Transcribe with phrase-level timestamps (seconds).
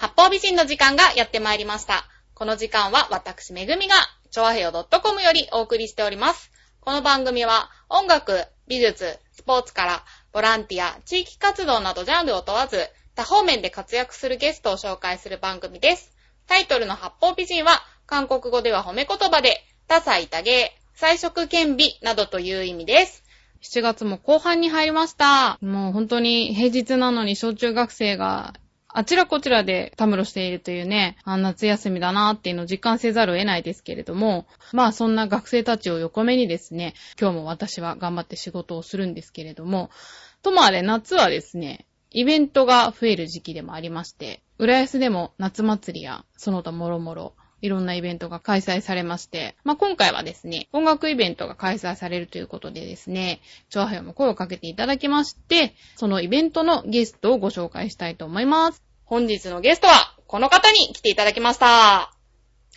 [0.00, 2.06] 八方美人の時間がやってまいりました。
[2.32, 3.94] この時間は私めぐみが、
[4.30, 6.50] ちょわへよ .com よりお送りしております。
[6.80, 10.02] この番組は音楽、美術、スポーツから
[10.32, 16.14] ボランティア、地域活動などジャンルを問わず、多方面で活躍するゲストを紹介する番組です。
[16.46, 23.22] タイトルの八方美人は、韓国語では褒め言葉で、多彩多芸、彩色兼美などという意味です。
[23.60, 25.58] 7月も後半に入りました。
[25.60, 28.54] もう本当に平日なのに小中学生が
[28.92, 39.90] あちらこちらでたむろしているというね、あ夏休みだなっていうのを実感せざるを得ないですけれども、まあそんな学生たちを横目にですね、今日も私は頑張って仕事をするんですけれども、
[40.42, 58.82] ともあれ夏はですね、イベントが増える時期でもありまして、浦安でも夏祭りやその他もろもろ、いろんなイベントが開催されまして、まあ、今回はですね、音楽イベントが開催されるということでですね、調和表も声をかけていただきまして、そのイベントのゲストをご紹介したいと思います。
[59.04, 62.12] 本日のゲストは、この方に来ていただきました。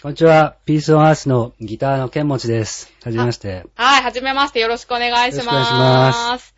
[0.02, 0.58] こんにちは。
[0.66, 2.92] ピースオンアースのギターのケンモチです。
[3.04, 3.66] はじめまして。
[3.76, 5.46] はい、はじめましてよろしくお願いします。
[5.46, 6.56] よろしくお願いします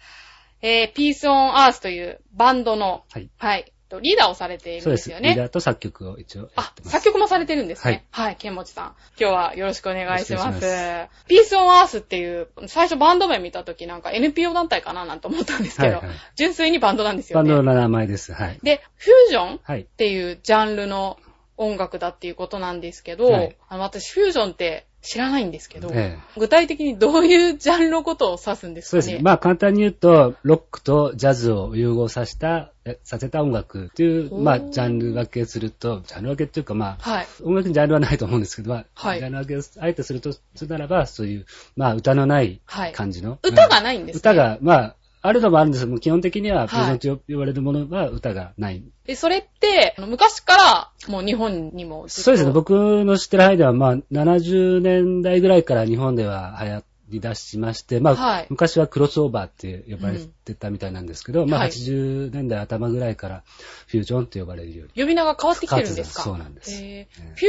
[0.62, 3.30] えー、ピースオンアースというバンドの、はい。
[3.38, 5.12] はい、とリーダーをされているんです。
[5.12, 5.30] よね。
[5.30, 6.74] リーダーと作曲を一応やあ。
[6.84, 8.06] 作曲もされてるんですね。
[8.12, 8.36] はい。
[8.36, 8.96] ケンモチさん。
[9.20, 10.66] 今日はよろしくお願いします。
[10.66, 17.50] まピースオンアースっていう、最初バンド名見たときなんか NPO 団体かななんて思ったんですけど、はいはい純粋にバンドなんですよね。
[17.50, 18.34] バンドの名前です。
[18.34, 18.60] はい。
[18.62, 19.86] で、フュージョンっはい。
[19.86, 21.18] ていうジャンルの
[21.58, 29.02] 音楽だっていうことなんですけど、はい私フュージョンって知らないんですけど、ええ具体的にどういうジャンルのことを指すんですかね？
[29.02, 29.24] そうですね。
[29.24, 37.28] まあ簡単に言うと、ロックとジャズを融合させた、えさせた音楽っていう、まあジャンル分けすると、ジャンル分けっていうかまあ、はい。
[37.44, 41.46] 音楽にジャンルはないと思うんですけど、まあ、はいジャンル分けをあえてすると、するならば、そういう、
[41.76, 42.92] まあ歌のないはい。
[42.92, 43.38] 感じの。
[43.44, 44.96] 歌がないんですね歌が、まあ、
[45.28, 45.84] あるのもあるんです。
[45.84, 46.70] けども、基本的には、はい。
[46.70, 48.84] プレゼントと呼ばれるものは歌がない。
[49.06, 52.52] で、それって、昔からもう日本にもそうですね。
[52.52, 52.72] 僕
[53.06, 58.48] の知ってる範囲では、まあ、70年代ぐらいから日本では流行り出しまして、まあ、はい。
[58.50, 63.44] 昔はクロスオーバーって呼ばれてたみたいなんですけど、まあ、はい80年代頭ぐらいから
[63.88, 65.02] フュージョンって呼ばれるように。
[65.02, 66.22] 呼び名が変わってきてるんですか？
[66.24, 67.06] そうなんですフュ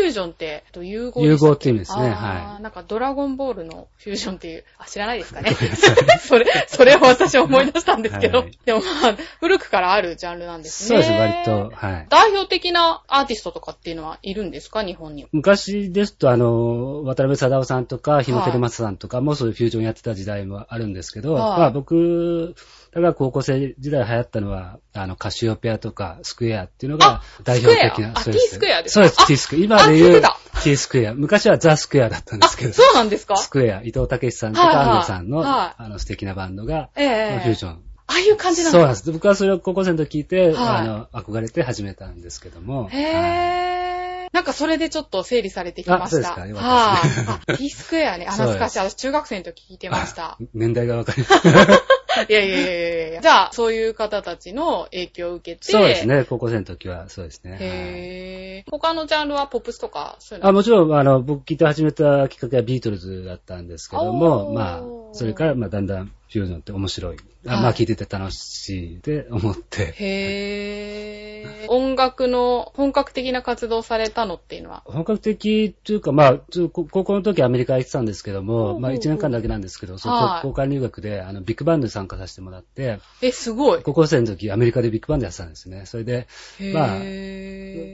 [0.06, 2.08] ージョンって、と融合融合っていう意味ですね。
[2.10, 5.50] はなんかドラゴンボールのフュージョンっていう、あ、知らないですかね？
[6.20, 10.62] それ、それを私思い出したんですけど、はいでもまあ、古くからあるジャンルなんい。
[10.62, 10.88] ですね。
[10.88, 11.70] そうです、割と。
[11.74, 12.06] はい。
[12.08, 14.82] 代表的なアーティストとかっていうのはいるんですか？
[14.84, 15.28] 日本には。
[15.32, 22.54] 昔ですと、あの、渡辺貞夫さんとか、日野照正さんとかもそういうフュージョンやってた時代もあるんですけど、はいまあ僕、
[22.92, 28.12] だから高校生時代流行ったのは、あの、カシオペアとかスクエアっていうのが代表的な。
[28.14, 29.08] あそうです T スクエアですか？
[29.08, 29.62] そうです、T スクエア。
[29.64, 30.22] 今であ言う
[30.62, 31.14] T スクエア。
[31.14, 33.36] 昔はザ・スクエアだったんであ、すけど、そうなんですか？
[33.36, 37.82] スクエア、伊藤武さんとか安藤さんの、はいあの、素敵なバンドが、ええフュージョン。
[38.08, 39.12] ああいう感じなんそうなんでです。
[39.12, 42.88] 僕はそれを高校生の時聞いて、はいあの、憧れて始めたんですけども。
[42.90, 44.28] へはいー。
[44.32, 46.04] なんかそれでちょっと整理されてきました。
[46.04, 47.40] あそうですかよかったですねはい。
[47.54, 48.26] あ、T スクエアね。
[48.28, 48.78] あ、懐かしい。
[48.78, 50.38] 私中学生の時聞いてました。
[50.54, 51.48] 年代がわかります。
[52.22, 53.20] いやいやいやいや。
[53.22, 55.72] じゃあ、そういう方たちの影響を受けて。
[55.72, 56.06] そうです。
[56.06, 57.52] ね、高校生の時はそうですね。
[57.52, 58.70] はいへー。
[58.70, 60.50] 他のジャンルはポップスとか、そういうの？
[60.50, 64.82] あもちろん、あの、僕聞いて始めたきっかけはビートルズだったんですけども、まあ、
[65.12, 67.16] それから、まあ、だんだんフュージョンって面白い。
[67.46, 69.94] あはいまあ、聞いてて楽しいって思って。
[69.98, 71.68] へー。
[71.68, 74.82] 音楽の本格的な活動されたのっていうのは？
[74.84, 76.38] 本格的というか、まあ、
[76.72, 83.82] 高校の時アメリカ行ってたんですけども、まあ、1年間だけなんですけど、そはいの交換留学で、あの、ビッグバンドに参加させてもらって、え、すごい。
[83.82, 85.86] 高校生の時アメリカでビッグバンドやってたんですね。
[85.86, 86.26] それで、
[86.72, 86.98] まあ。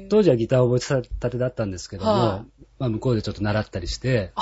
[0.08, 4.32] 当時はギターを覚えたてだったんですけども、はいまあ、向こうでちょっと習ったりして、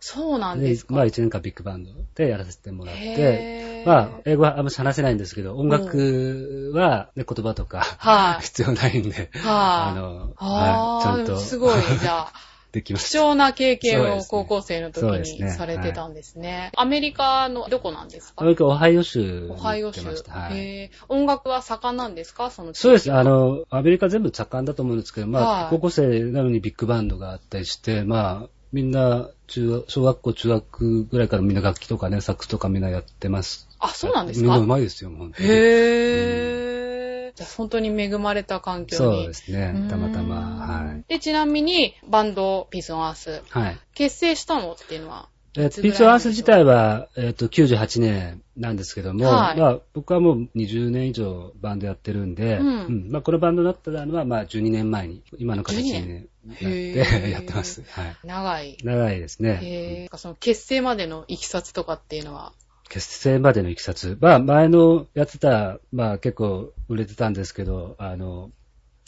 [0.00, 0.94] そうなんでですか。
[0.94, 8.42] まあ、1年間ビッグバンドでやらせてもらっへて、ーまあ、英語はあんまり話せないんですけど、音楽は、ね、言葉とか、はい。
[8.44, 9.30] 必要ないんで、はい。
[9.42, 10.70] あの、あは
[11.00, 12.32] い、ちゃんー、と、すごい、じゃあ、
[12.72, 13.18] できました。
[13.18, 16.70] 貴重な経験を高校生の時にされてたんですね。
[16.74, 18.42] アメリカのどこなんですか？
[18.42, 20.00] アメリカ、オハイオ州にオハイオ州。
[20.28, 20.58] はい。
[20.58, 21.04] へー。
[21.10, 22.50] 音楽は盛んなんですか？
[22.50, 23.12] そのそうです。
[23.12, 25.70] あ、の、アメリカ全部盛んだと思うんですけど、まあ、はい。
[25.70, 33.68] 高校生なのにビッグバンドがあったりして、まあ、みんな、中学、小学校、中学ぐらいからみんな楽器とかね、サックスとかみんなやってます。
[33.82, 34.58] あ、そうなんですか？
[34.58, 35.48] 上手いですよ、本当に。
[35.48, 37.36] へー。
[37.36, 38.98] じゃあ本当に恵まれた環境に。
[38.98, 39.86] そうですね。
[39.88, 41.04] たまたま、はい。
[41.08, 43.78] で、ちなみに、バンド、ピースオンアース、はい。
[43.94, 57.82] 結成したのっていうのはえーピースアース自体は、えっ、と、98年なんですけども、はいまあ、僕はもう20年以上バンドやってるんで、うんまあ、このバンドになったのは、まあ、12年前に、今の形に、12ね、なって やってます。
[57.86, 58.16] はい。
[58.24, 58.78] 長い。
[58.82, 59.60] 長いですね。
[59.62, 60.16] へー。
[60.16, 62.54] その結成までのいきさつとかっていうのは、
[62.92, 64.18] 結成までのいきさつ。
[64.20, 68.50] まあ、前のやってた、まあ、結構売れてたんですけど、あの、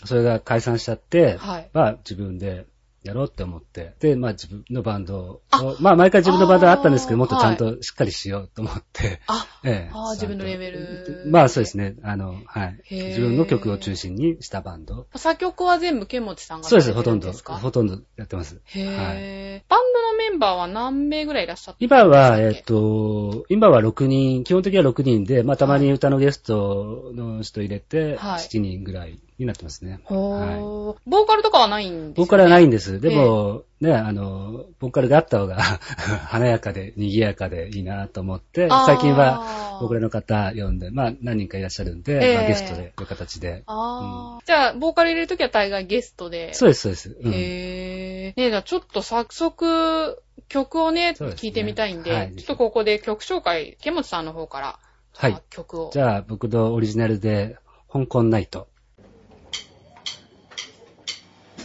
[0.07, 1.71] それが解散しちゃって、はい。
[1.75, 2.67] まあ自分で
[3.05, 11.97] やろうって思って、で、まあ自分のバンドをあ、まあ毎回自分のバンドはあったんですけど、もっとちゃんとしっかりしようと思って、あ、ええあー自分のレベルまあそうですね。
[12.03, 12.79] あの、はい。
[12.91, 15.06] 自分の曲を中心にしたバンド。
[15.15, 17.31] 作曲は全部ケンモチさんがそうです、ほとんど。
[17.33, 18.59] ほとんどやってます。
[18.65, 18.97] へはい。
[18.97, 19.62] ー。
[19.69, 29.93] バンドのメンバーは何名ぐらいいらっしゃった今は、でえっと、今は6人、基本的には6人で、まあたまに歌のゲストの人入れて、はい7人ぐらいになってますね。
[29.93, 30.01] はい。
[30.11, 30.97] ー。
[31.07, 32.15] ボーカルとかはないんですよね？
[32.17, 33.01] ボーカルはないんです。
[33.01, 35.57] でも、ね、あの、ボーカルがあった方が
[36.29, 43.65] 華やかで賑やかでいいなと思って、最近はボーカルの方呼んで、まあ何人かいらっしゃるんで、ええまあ、ゲストで、こういう形で。
[43.67, 44.47] あー。
[44.47, 46.55] じゃあ、ボーカル入れるときは大概ゲストで？
[46.55, 47.17] そうです、そうです。
[47.21, 48.41] うんへー。
[48.41, 54.79] ねえ、じゃあちょっと早速、曲をね、聞いてみたいんで、はいちょっとここで曲紹介、ケンモチさんの方から、
[55.17, 55.91] はい曲を。
[55.93, 57.57] じゃあ、僕のオリジナルで、
[57.93, 58.69] 香港ナイト。「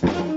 [0.01, 0.28] Thank you.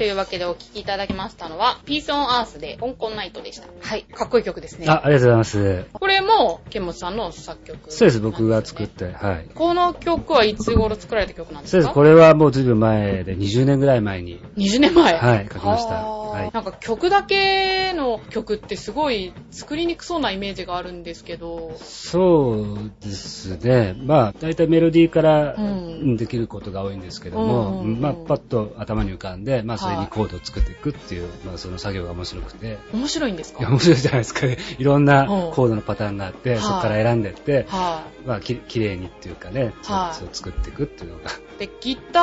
[0.00, 3.68] というわけでお聴きいただきましたのは、ピースオンアースで香港ナイトでした。
[3.82, 4.86] はい、かっこいい曲ですね。
[4.88, 5.84] あ、ありがとうございます。
[5.92, 8.86] これも、ケンモチさんの作曲、そうです、僕が作っ。
[8.86, 9.50] て、はい。
[9.54, 11.76] この曲はいつ頃作られた曲なんですか？
[11.76, 14.40] そうです、これはもうずいぶん前で、20年ぐらい前に。
[14.56, 16.50] 20年前はい書きましたはい。
[16.52, 23.94] なんか曲だけの曲ってすごい作りにくそうなイメージがあるんですけど、そうですね。
[23.98, 26.16] まあ、大体メロディーからうん。
[26.16, 33.68] できることが多いんですけども、まあ、パッと頭に浮かんで、まあ、それはいにコードを作っていくっていう、まあ、その作業が面白くて、面白いんですか？
[33.68, 34.46] 面白いじゃないですか。
[34.46, 34.56] ね。
[34.78, 35.28] いろんなうん。
[35.52, 36.58] コードのパターンがあって、はい。
[36.60, 40.16] そこから選んでって、はまあ、ききれいにっていうかね、はい。
[40.16, 41.30] そう作っていくっていうのが。
[41.64, 41.66] い。
[41.66, 42.20] で、ギタ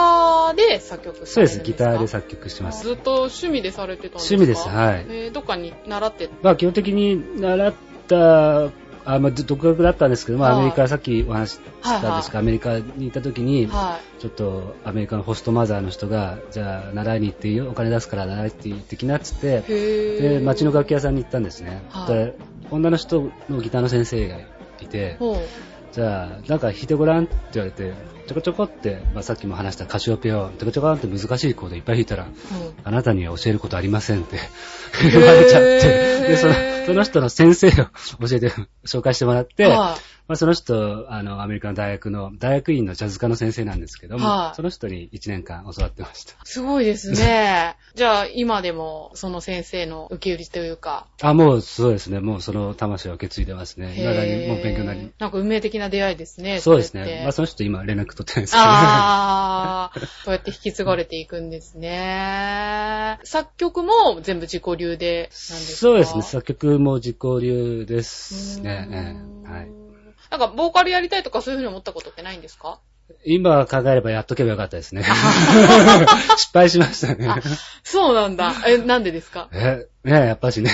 [0.51, 2.83] ーで作曲さそうです、ギターで作曲してます。
[2.83, 4.35] ずっと趣味でされてたんですか？
[4.35, 6.29] 趣味ですはいえーどっかに習って？
[6.41, 7.73] まあ、基本的に習っ
[8.07, 8.65] た、
[9.09, 20.43] あまあ、独学だったんですけど、アメリカ、さっきお話ししたんですが、アメリカに行った時に、はちょっとアメリカのホストマザーの人が、じゃあ習いに行っていいよ、お金出すから習いに行ってきなっつってで、ー。
[20.43, 21.83] 街の楽器屋さんに行ったんですね。
[21.89, 22.35] はいで
[22.69, 24.35] 女の人のギターの先生が
[24.81, 25.17] いて。
[25.97, 27.91] じゃあ、なんか弾いてごらんって言われて、
[28.27, 32.31] ちょこちょこって、まあ、さっきも話したカシオペアをちょこちょこって難しいコードいっぱい弾いたら、うん。
[32.83, 34.37] あなたには教えることありませんって
[35.11, 36.53] 言われちゃって、で、その、
[36.85, 38.51] その人の先生を教えて、
[38.85, 46.33] 紹介してもらって、はいまあ、その人、あの、アメリカの大学の、大学院のジャズ科の先生なんですけども、はいその人に1年間教わってました。
[46.43, 47.75] すごいですね。
[47.95, 53.93] じゃあ、今でも、その先生の受け売りというか、あ、もうそうですね、もうその魂を受け継いでますね。
[53.93, 55.11] 未だにもう勉強になり。
[55.19, 56.59] なんか運命的な出会いですね。
[56.59, 57.21] そうですね。
[57.23, 63.19] まあ、その人今連絡取ってないですけど、ああ、 そうやって引き継がれていくんですね。
[63.23, 65.77] 作曲も全部自己流でなんですか？
[65.77, 68.87] そうですね、作曲も自己流ですね。
[68.91, 69.15] え
[69.47, 69.86] えはい。
[70.29, 72.79] なんか、ボーカルやりたいとかそういうふうに思ったことってないんですか？
[73.25, 75.03] 今考えればやっとけばよかったですね。
[76.37, 77.41] 失敗しましたね。
[77.83, 78.53] そうなんだ。
[78.67, 79.47] え、なんでですか？
[79.53, 80.71] え、ねやっぱしね。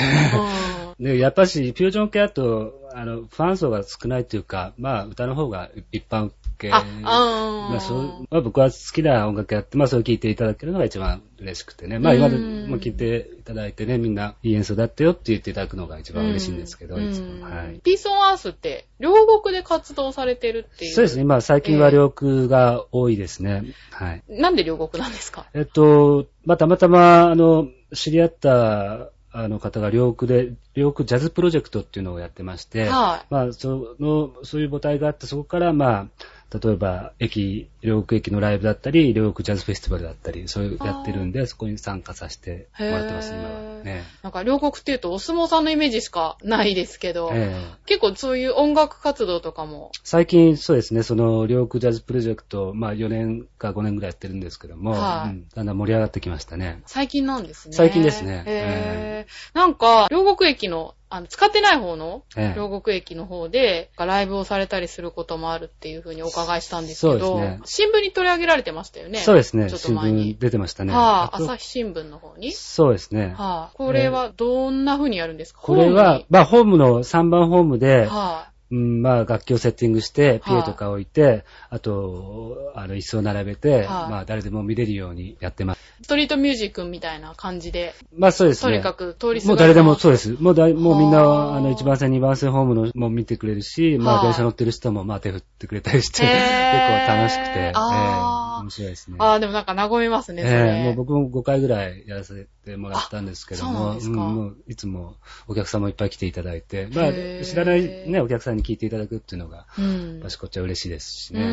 [1.00, 6.70] うね、やっぱし、フュージョン系だと、あの、ファン層が少ないというか、まあ、歌の方が一般系。
[6.70, 6.74] ん。
[6.74, 12.00] あ、あまあ、そう、まあ、僕は好きな音楽やって、まあ、それを聴いていただけるのが一番嬉しくてね。
[12.00, 17.44] まあ、今でうんも聴いていただいてね、みんないい演奏だったよって言っていただくのが一番嬉しいんですけど、うんいつも。
[17.46, 17.80] はい。
[17.84, 20.94] ピースオンアースって、両国で活動されてるっていう。
[20.94, 21.24] そうですね。
[21.24, 23.64] 今、最近は両国が多いですね。
[23.92, 24.24] はい。
[24.30, 25.46] なんで両国なんですか？
[25.54, 33.34] えっと、まあ、たまたま、あの、知り合った、あの方が両国で、両国ジャズプロジェクトっていうのをやってまして、はい。
[33.34, 36.08] まあ、その、そういう母体があって、そこから、まあ、
[36.54, 43.84] 例えば、駅、両国駅のライブだったり、両国ジャズフェスティバルだったり、そういうやってるんで、そこに参加させてもらってます、今は。
[43.84, 44.04] ね。
[44.22, 49.92] なんか両国っていうとお相撲さんのイメージしかないですけど、ええ結構そういう音楽活動とかも。
[50.04, 56.82] 最近、そうですね、その、両国ジャズプロジェクト、まあ、4年か5年ぐらいやってるんですけども、はいうんだんだん盛り上がってきましたね。
[56.86, 57.76] 最近なんですね。
[57.76, 69.20] 最近ですねへーなんか、両国駅の、あの、使ってない方の、ええ両国駅の方で、ライブをされたりすることもあるっていうふうにお伺いしたんですけど、ね新聞に取り上げられてましたよね。
[69.20, 70.42] そうですね、ちょっと新前に聞。
[70.42, 70.94] 出てましたね。
[70.94, 72.52] はあ、朝日新聞の方に？
[72.52, 73.36] そうですね。
[73.38, 75.62] はあ、これはどんな風にやるんですか？
[75.62, 80.62] これは、まあ、ホームの3番ホームで、はうん、まあ、楽器をセッティングして、ピはい。
[80.62, 83.86] エとか置いて、あと、あの、椅子を並べて、はい。
[83.86, 85.80] まあ、誰でも見れるようにやってます。
[86.02, 88.72] い、ストリートミュージックみたいな感じで、まあ、そうですね。
[88.72, 90.36] とにかく通り過ぎもう誰でもそうです。
[90.40, 94.24] もうだい、もうみんな、はああの、1番線、2番線ホームのも見てくれるし、まあ、はい。
[94.26, 99.18] 電車乗ってる人も、まあ、手振ってくれたりして、へ 結ー構楽しくて、ー面白いですね。
[99.20, 100.54] ああ、でもなんか和みますね、それ。
[100.54, 105.16] ええもう僕も5回ぐらいやらせてもらったんですけどあそうなんも、ういつも
[105.48, 110.20] お客さんもいっぱい来ていただいて、まあ、知らないね、お客さんに聞いていただくっていうのが、うん。
[110.22, 111.44] 私こっちは嬉しいですしうね。
[111.44, 111.48] ー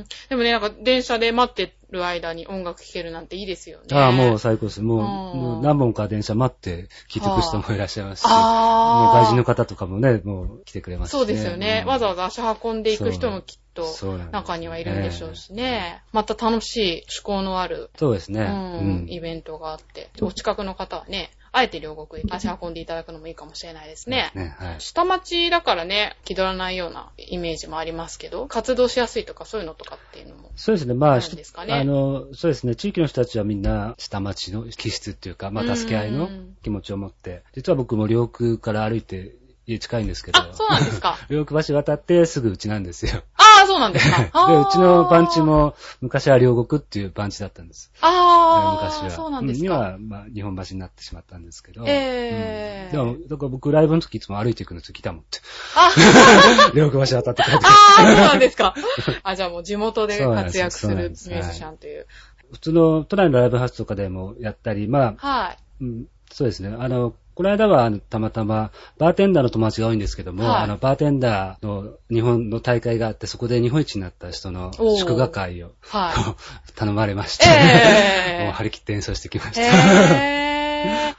[0.00, 3.84] んでもね、なんか電車で待ってる間に音楽聴けるなんていいですよね。
[3.92, 4.82] ああ、もう最高です。
[4.82, 5.04] もう、うん
[5.40, 9.20] もう何本か電車待って聞いてく人もいらっしゃいますし、もうああ。
[9.22, 11.18] 外人の方とかもね、もう来てくれますし、ね。
[11.18, 11.82] そうですよね。
[11.84, 13.84] うんわざわざ足運んでいく人もきっと
[14.32, 16.02] 中にはいるんでしょうしね。
[16.12, 18.42] また楽しい趣向のある、そうですね。
[18.42, 24.30] うんイベントがあって、お近くの方はね、あえて両国へ足運んでいただくのもいいかもしれないですね。
[24.34, 24.80] ね、はい。
[24.80, 30.50] 下町だからね、気取らないようなイメージもありますけど、活動しやすいとかそういうのとかっていうのも。
[30.56, 30.94] そうですね。
[30.94, 32.74] まあ、あの、そうですね。
[32.74, 39.34] 地域の人たちはみんな下町の気質っていうか、まあ、助け合いのうん気持ちを持って、実は僕も両区から歩いて
[39.66, 41.16] 家近いんですけど、あ、そうなんですか。
[41.28, 43.22] 両区橋渡ってすぐうちなんですよ。
[43.36, 44.18] ああ、そうなんですか。
[44.48, 45.42] で、うちの番地。
[45.42, 47.92] も昔は両国っていう番地だったんです。
[48.00, 49.10] ああ、昔は。
[49.10, 49.96] そうなんですか。
[50.00, 51.84] まあ、日本橋になってしまったんですけど。
[51.86, 55.40] ええうんでも、だから僕ライブの時いつも歩いていくの時だもんって。
[55.76, 55.90] あ、
[56.74, 57.66] 両国橋渡って帰って。
[57.66, 58.74] ああ、そうなんですか。
[59.22, 61.12] あ、じゃあもう地元で活躍するミュー
[61.50, 62.06] ジシャンという。
[62.52, 65.58] 普通の都内のライブハウスとかでもやったり、まあ、はい。
[65.82, 66.74] うん、そうですね。
[66.78, 76.14] あの、この間はたまたま、バーテンダーの友達が多いんですけども、はいあの、バーテンダーの日本の大会があって、そこで日本一になった人の祝賀会をはい。
[76.74, 79.62] 頼まれまして、ええ もう張り切って演奏してきました。
[79.62, 80.47] へー。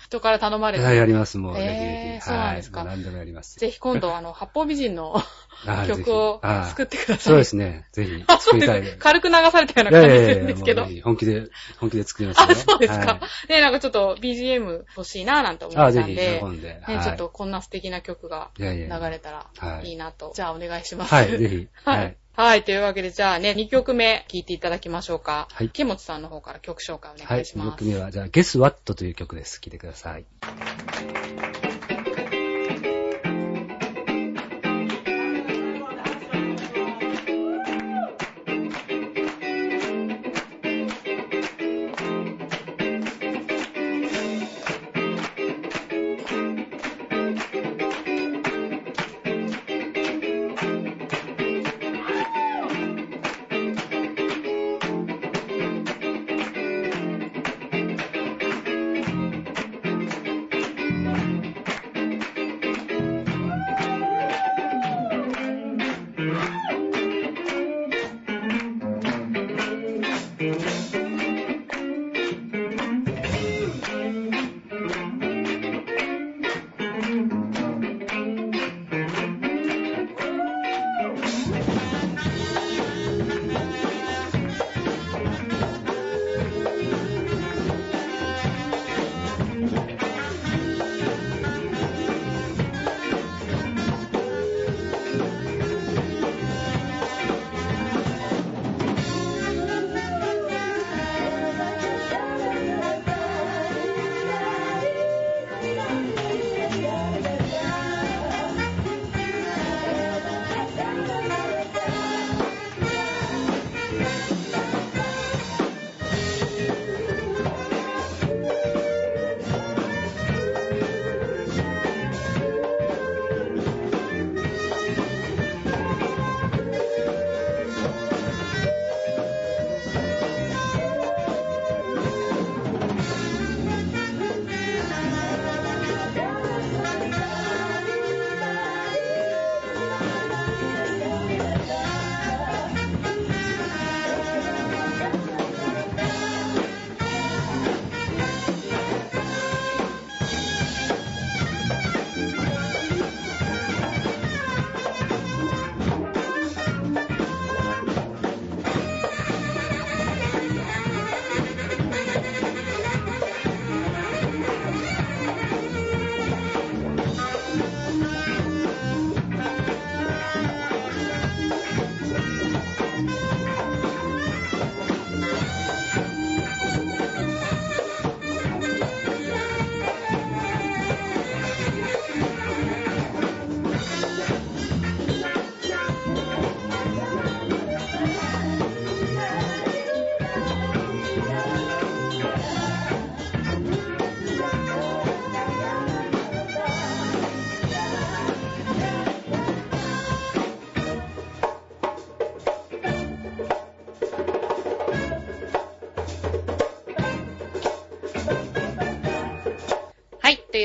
[0.10, 0.98] 人から頼まれはい、て。
[0.98, 2.22] やります、もう、へーぜひぜひ。
[2.22, 3.60] そうなんですかはい、もう何でもやります。
[3.60, 5.16] ぜひ今度、あの、 八方美人の
[5.68, 7.20] あぜひ曲をあ作ってください。
[7.20, 7.86] そうですね。
[7.92, 8.98] ぜひ あ、そうです。
[8.98, 11.44] 軽く流されたよういな感じするんですけど本気で、
[11.78, 12.48] 本気で作りますよ。
[12.50, 13.20] あ、そうですかは。
[13.50, 16.68] ね、なんかちょっと BGM 欲しいななんて思ってぜひ、たんで喜、んで。
[16.70, 20.32] ね、はいちょっとこんな素敵な曲が流れたらはいいいなと。
[20.36, 21.13] じゃあお願いします。
[21.13, 21.68] はい、ぜひ。
[21.86, 22.28] ははいい。。
[22.39, 22.63] はい。
[22.63, 25.50] というわけで、じゃあね、2曲目聴いていただきましょうか。
[25.51, 27.67] はいケモチさんの方から曲紹介おはい、願いします。
[27.67, 29.60] 2曲目は、じゃあ、Guess What という曲です。
[29.60, 30.24] 聴いてください。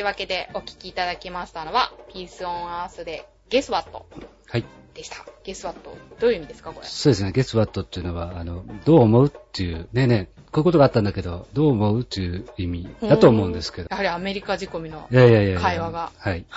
[0.04, 0.06] い。
[0.06, 4.06] うわけで、お聴きいただきましたのは、ピースオンアースで、ゲスワット
[4.46, 4.64] はい。
[4.94, 5.16] でした。
[5.42, 5.96] ゲスワット。
[6.20, 6.86] どういう意味ですか、これ？
[6.86, 13.88] そうですね、ゲスワットっていうのは、あの、どう思うっていう、ねえねえ、こういうことがあったんだけど、どう思うっていう意味だと思うんですけど。
[13.90, 16.12] やはりアメリカ仕込みの会話が。
[16.16, 16.44] はい。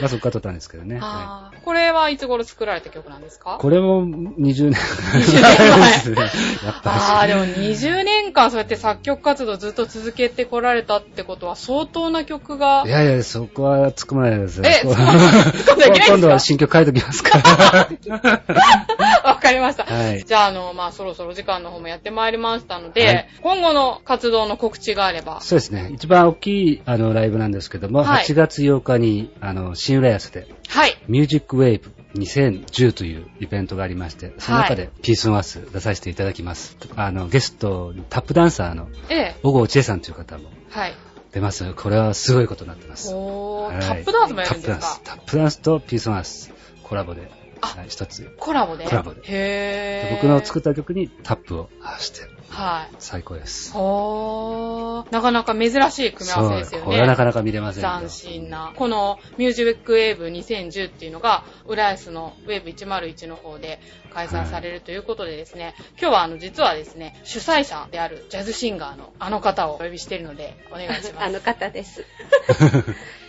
[0.00, 0.96] まあそっから撮ったんですけどね。
[0.96, 3.56] はあーこれはいつ頃作られた曲なんですか？
[3.56, 6.22] いこれも20年20年前ですね。
[6.64, 12.90] やっぱ ああ、でも20年間そうやって作曲活動ずっと続けてこられたってことは相当な曲がり。
[12.90, 12.92] い。
[12.92, 17.88] やいや、そこは突っ込まないですえ突っ込んじゃいけない今度は新曲書いときますから。
[19.24, 19.84] わかりました。
[19.84, 25.40] はいじゃあ、あの、まあ、そろそろ時間の方もやってまいりましたので、はい今後の活動の告知があれば。
[25.40, 25.90] そうですね。
[25.92, 30.96] 一番大きいあのライブなんですけども、はい8月8日にあの新浦安ではい。
[31.08, 36.76] ミュージックウェーブ2010というイベントがありまして、その中でピースオンアース出させていただきます。
[36.96, 39.36] あの、ゲストにタップダンサーのええ。
[39.42, 40.94] 小郷千恵さんという方もはい。
[41.32, 41.72] 出ます。
[41.74, 43.12] これはすごいことになってます。
[43.14, 44.78] おー、はいタップダンスもやるんですか？
[44.78, 45.00] タップダンス。
[45.04, 48.34] タップダンスとピースオンアースコラボで、あはい一つ。
[48.38, 48.84] コラボで？
[48.86, 50.14] コラボでへー。
[50.16, 52.20] 僕の作った曲にタップを合わせて
[52.50, 52.94] はい。
[52.98, 53.72] 最高です。
[53.72, 55.12] ほー。
[55.12, 56.86] なかなか珍しい組み合わせですよね。
[56.86, 58.72] これはなかなか見れませんよ斬新な。
[58.74, 63.80] このミュージックウェーブ2010っていうのが、浦安のウェーブ101の方で
[64.12, 71.14] 開催されるということでですね、今日はあの、実はですね、主催者であるジャズシンガーのあの方をお呼びしているので、お願いします。
[71.20, 72.04] あの方です。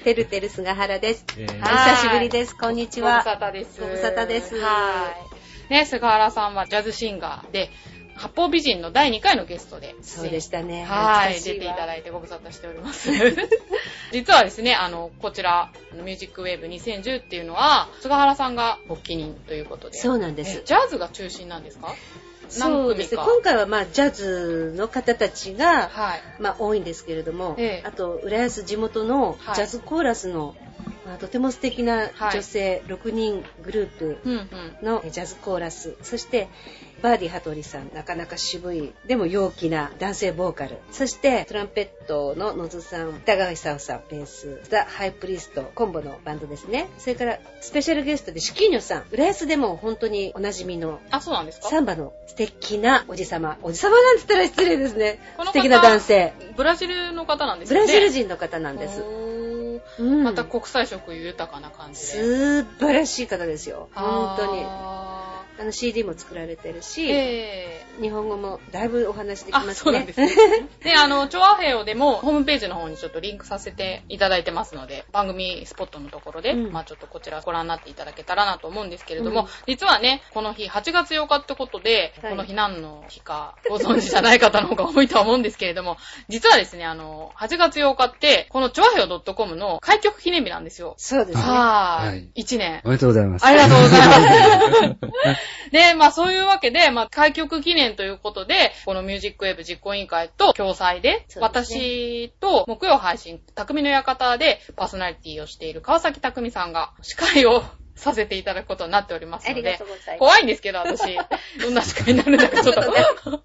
[0.04, 1.26] てるてる菅原です。
[1.38, 2.56] えーお久しぶりです。
[2.56, 3.24] こんにちご無は。
[3.24, 3.82] 沙汰です。
[3.82, 5.14] ご無沙汰ですは
[5.70, 5.74] い。
[5.74, 7.70] ね、菅原さんはジャズシンガーで、
[8.20, 9.96] 八方美人の第2回のゲストで。
[10.02, 10.84] そうでしたね。
[10.84, 13.10] はい、出ていただいてご無沙汰しております。
[14.12, 19.98] 実はですね、あの、こちら、ミュージックウェーブ2010っていうのは、菅原さんが発起人ということで。
[19.98, 21.96] そうなんですえジャズが中心なんですか？
[22.50, 23.22] そうですね。
[23.24, 26.22] 今回はまあ、ジャズの方たちが、はい。
[26.40, 30.56] まあ、多いんですけれども、ええあと、浦安地元のはいジャズコーラスの、
[31.10, 34.20] まあ、とても素敵な女性6人グループ。
[34.84, 36.48] のジャズコーラス、そして
[37.02, 46.88] バーディ・ハトリさん、なかなか渋い、でも陽気な男性ボーカル、そしてトランペットの野津さん、北川久さん、ベース、ザ・ハイプリスト、コンボのバンドですね。
[47.00, 51.70] それからスペシャルゲストでシキーニョさん、浦安でも本当におなじみのあ、そうなんですか？
[51.70, 53.58] サンバの素敵なおじさま。
[53.64, 55.20] おじさまなんて言ったら失礼ですね。
[55.40, 56.34] 素敵な男性。
[56.56, 57.88] ブラジルの方なんですよね。
[57.88, 59.02] ブラジル人の方なんです。
[60.00, 62.08] うんまた国際色豊かな感じで。
[62.08, 63.90] 素晴らしい方ですよ。
[63.94, 64.64] 本当に。
[64.66, 69.74] ああの CD も作られてるーし、えー日本語もだいぶお話できあ、ますね。
[69.76, 70.30] そうなんですね。
[70.84, 85.98] で、あの、チョアヘヨでも、ホームページの方にちょっとリンクさせていただいてますので、番組スポットのところで、うんまあちょっとこちらご覧になっていただけたらなと思うんですけれども、うん実はね、この日、8月8日ってことで、はいこの日何の日かご存知じゃない方の方が多いとは思うんですけれども、
[86.30, 90.94] 実はですね、あの、8月8日って、このチョアヘヨ .com の開局記念日なんですよ。
[90.98, 91.44] そうですね。
[91.44, 92.44] はーはいい。
[92.44, 92.82] 1年。
[92.86, 93.46] おめでとうございます。
[93.46, 95.72] ありがとうございます。
[95.72, 107.64] で、まあそういうわけで、まあ開局記念ということで、このミュージックウェブ実行委員会と共催で、ですね私と木曜配信、匠の館でパーソナリティをしている川崎匠さんが司会を
[108.00, 109.78] させていただくことになっておりますので。
[110.18, 111.16] 怖いんですけど、私、
[111.62, 112.82] どんな司会になるんだか ちょっと、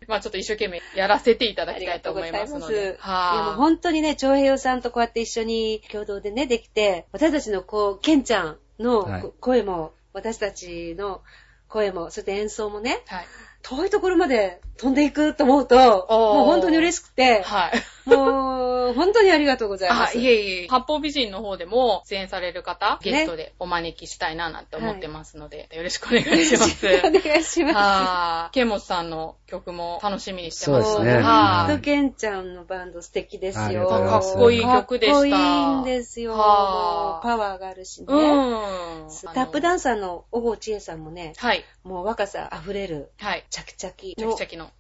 [0.07, 2.65] まあちょっと一生懸命やらせていただきたいと思いますので。
[2.67, 3.05] ありがとうございます
[3.35, 11.23] いやもうは本当にね、長平洋さんとこうやって一緒に共同でね、できて、私たちのこう、ケンちゃんのはいこ声も、私たちの
[11.69, 13.15] 声も、そして演奏もね、い。
[13.15, 13.27] はい。
[13.65, 17.73] 遠いところまで飛んでいくと思うと、もう本当に嬉しくて、はい。
[18.07, 20.19] もう本当にありがとうございまあ、す。
[20.19, 20.69] いえいえ。
[20.69, 26.87] 八方美人の方でも出演される方、ゲストでお招きしたいななんて思ってますので、よろしくお願いします。
[27.07, 28.53] お願いします。
[28.53, 30.93] ケンモチさんの曲も楽しみにしてます。
[30.93, 33.89] そうですねはと、ケンちゃんのバンド素敵ですよ。
[33.89, 36.35] かっこいい曲でしたかっこいいんですよ。
[36.35, 38.07] パワーがあるしね。
[38.09, 39.35] うん。
[39.35, 39.85] タップダンス。
[39.85, 41.63] サーの小郷千恵さんもね、はい。
[41.85, 43.45] もう若さ溢れる、はい。
[43.51, 44.33] チャキチャキチャの。
[44.33, 44.71] キチャキの。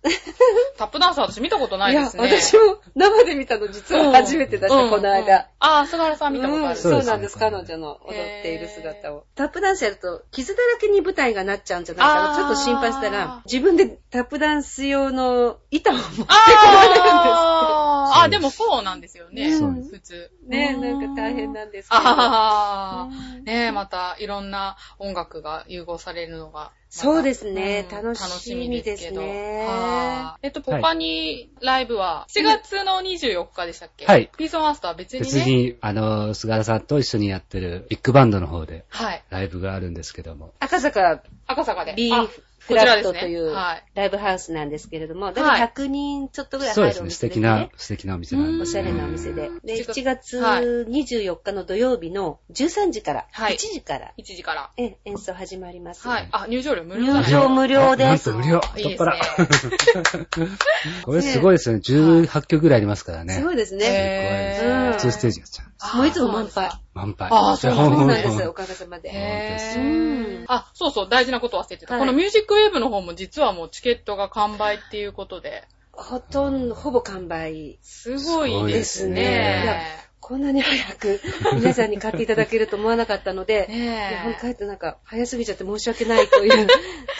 [0.78, 2.22] タップダンサー私見たことないいや、ですね。
[2.22, 2.78] 私も
[3.18, 4.90] 生で見たの実は初めてだした、うん。
[4.90, 5.48] この間。
[5.58, 6.76] ああ、菅原さん見たことある。
[6.76, 6.82] うん。
[6.82, 7.02] そうです。
[7.02, 9.24] ねそうなんです、彼女の踊っている姿を。
[9.34, 17.13] タップダンスやると、傷だらけに舞台がなっちゃうんじゃないかな、ちょっと心配したら、自分でタップダンス用の板を持ってこあー
[18.24, 19.56] あ、でもそうなんですよね。
[19.58, 20.30] そうです普通。
[20.48, 22.02] ね、なんか大変なんですけど。
[22.02, 26.72] ああ、うんねえ、またいろんな音楽が融合されるのが。
[26.96, 34.06] そうですねうん楽しみですねはあえっと、はい他にライブは、7月の24日でしたっけ？
[34.06, 35.24] はいピースマスターは別にね。
[35.24, 39.24] 別に、あの、菅原さんと一緒にやってるビッグバンドの方ではい。
[39.28, 40.54] ライブがあるんですけども。
[40.60, 41.94] 赤坂赤坂で。
[41.94, 48.62] B あフラットというはいライブハウスなんですけれども、だはいいたい100人ちょっとぐらいそうですね、入るお店です素敵なね。、素敵なお店なんで。
[48.62, 49.50] おしゃれなお店で。
[49.64, 54.70] で、7 7月はい24日の土曜日の13時から、はい1時から、1時から。
[54.76, 56.06] え演奏始まります。
[56.08, 56.28] はい。
[56.32, 58.30] あ、入場料無料じゃない入場無料です。
[58.30, 59.16] なんと無料いいでね腹。
[61.04, 61.80] これすごいですよね。
[61.84, 63.34] 18曲ぐらいありますからね。
[63.34, 64.58] すごいですへね。
[64.60, 65.06] ーすごいです。
[65.08, 65.96] 2ステージやっちゃう。
[65.98, 66.70] もういつも満杯。
[66.94, 67.28] 満杯。
[67.30, 69.10] あーそうそうなん本です、当おかげさまで。
[69.10, 71.94] へあ、そうそう、大事なこと忘れてた。
[71.94, 77.78] はいこのミュージックウェーブの方も実はもうチケットが完売っていうことで、ほとんど、ほぼ完売。
[77.82, 79.80] すごいですね。
[80.26, 81.20] こんなに早く
[81.52, 86.66] 皆さんに買っていただけると思わなかったので、いや、ほんねと帰ってなんか、早すぎちゃって申し訳ないという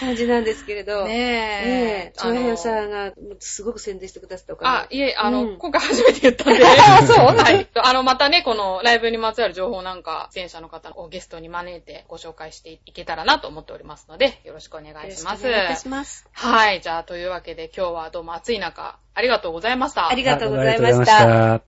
[0.01, 0.85] 感じなんですけれえ。
[0.85, 1.69] ど、ね ねえ、
[2.09, 2.13] え。
[2.17, 6.65] 長平さんがすごく宣伝してくださったおかあ、いえ、あの、うん今回初めて言ったんで。
[6.65, 7.69] あそうはい。
[7.75, 15.47] あの、またね、このライブにまつわる情報なんか、出演者の方をゲストに招いてご紹介していけたらなと思っておりますので、よろしくお願げいします。
[15.47, 16.27] お願いします。
[16.33, 16.81] はい。
[16.81, 18.97] じゃあ、というわけで今日はどうも暑い中。
[19.13, 21.61] ありがとうございましたありがとうございました。